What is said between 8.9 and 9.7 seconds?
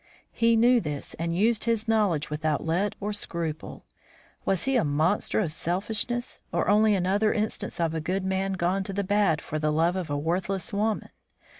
the bad for